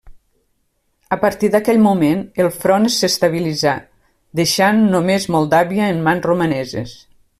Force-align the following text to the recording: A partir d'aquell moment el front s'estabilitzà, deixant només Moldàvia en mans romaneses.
A 1.15 1.17
partir 1.25 1.49
d'aquell 1.55 1.81
moment 1.83 2.23
el 2.45 2.49
front 2.63 2.87
s'estabilitzà, 2.95 3.75
deixant 4.41 4.81
només 4.97 5.29
Moldàvia 5.37 5.91
en 5.97 6.01
mans 6.09 6.27
romaneses. 6.33 6.97